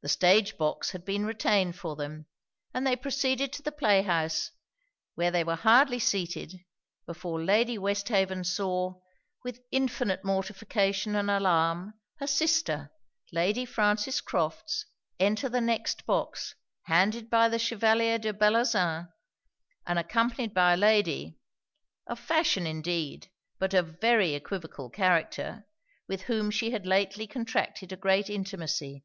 The 0.00 0.08
stage 0.08 0.56
box 0.56 0.90
had 0.92 1.04
been 1.04 1.26
retained 1.26 1.74
for 1.76 1.96
them; 1.96 2.26
and 2.72 2.86
they 2.86 2.94
proceeded 2.94 3.52
to 3.54 3.62
the 3.62 3.72
playhouse, 3.72 4.52
where 5.16 5.32
they 5.32 5.42
were 5.42 5.56
hardly 5.56 5.98
seated, 5.98 6.52
before 7.04 7.42
Lady 7.44 7.76
Westhaven 7.78 8.44
saw, 8.44 9.00
with 9.42 9.60
infinite 9.72 10.24
mortification 10.24 11.16
and 11.16 11.28
alarm, 11.28 11.94
her 12.20 12.28
sister, 12.28 12.92
Lady 13.32 13.64
Frances 13.64 14.20
Crofts, 14.20 14.86
enter 15.18 15.48
the 15.48 15.60
next 15.60 16.06
box, 16.06 16.54
handed 16.84 17.28
by 17.28 17.48
the 17.48 17.58
Chevalier 17.58 18.18
de 18.18 18.32
Bellozane, 18.32 19.08
and 19.84 19.98
accompanied 19.98 20.54
by 20.54 20.74
a 20.74 20.76
lady, 20.76 21.38
of 22.06 22.20
fashion 22.20 22.68
indeed, 22.68 23.30
but 23.58 23.74
of 23.74 24.00
very 24.00 24.34
equivocal 24.34 24.90
character, 24.90 25.66
with 26.06 26.22
whom 26.22 26.52
she 26.52 26.70
had 26.70 26.86
lately 26.86 27.26
contracted 27.26 27.90
a 27.90 27.96
great 27.96 28.30
intimacy. 28.30 29.02